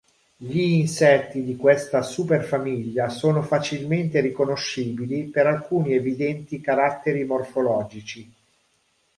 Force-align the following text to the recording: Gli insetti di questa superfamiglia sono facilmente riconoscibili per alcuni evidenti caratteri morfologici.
Gli 0.35 0.57
insetti 0.59 1.43
di 1.43 1.55
questa 1.55 2.01
superfamiglia 2.01 3.07
sono 3.09 3.43
facilmente 3.43 4.19
riconoscibili 4.19 5.25
per 5.27 5.45
alcuni 5.45 5.93
evidenti 5.93 6.59
caratteri 6.59 7.23
morfologici. 7.23 8.33